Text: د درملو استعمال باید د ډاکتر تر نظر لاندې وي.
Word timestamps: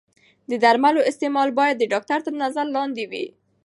د 0.49 0.51
درملو 0.63 1.01
استعمال 1.09 1.49
باید 1.59 1.75
د 1.79 1.83
ډاکتر 1.93 2.19
تر 2.25 2.33
نظر 2.43 2.65
لاندې 2.75 3.03
وي. 3.11 3.25